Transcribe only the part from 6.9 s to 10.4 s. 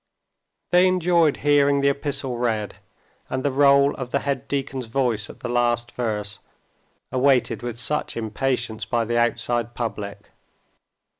awaited with such impatience by the outside public.